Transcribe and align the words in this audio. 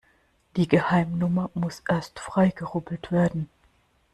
Die 0.55 0.67
Geheimnummer 0.67 1.51
muss 1.53 1.83
erst 1.87 2.19
freigerubbelt 2.19 3.11
werden. 3.11 3.49